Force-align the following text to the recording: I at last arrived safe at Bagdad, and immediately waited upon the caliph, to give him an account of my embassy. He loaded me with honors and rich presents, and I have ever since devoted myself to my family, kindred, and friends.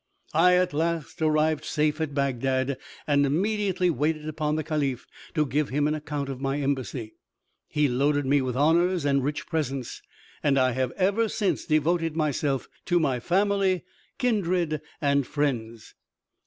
I 0.33 0.55
at 0.55 0.73
last 0.73 1.21
arrived 1.21 1.63
safe 1.63 2.01
at 2.01 2.15
Bagdad, 2.15 2.79
and 3.05 3.23
immediately 3.23 3.91
waited 3.91 4.27
upon 4.27 4.55
the 4.55 4.63
caliph, 4.63 5.05
to 5.35 5.45
give 5.45 5.69
him 5.69 5.87
an 5.87 5.93
account 5.93 6.27
of 6.27 6.41
my 6.41 6.59
embassy. 6.59 7.13
He 7.67 7.87
loaded 7.87 8.25
me 8.25 8.41
with 8.41 8.55
honors 8.57 9.05
and 9.05 9.23
rich 9.23 9.45
presents, 9.45 10.01
and 10.41 10.57
I 10.57 10.71
have 10.71 10.89
ever 10.93 11.29
since 11.29 11.65
devoted 11.65 12.15
myself 12.15 12.67
to 12.85 12.99
my 12.99 13.19
family, 13.19 13.83
kindred, 14.17 14.81
and 15.01 15.27
friends. 15.27 15.93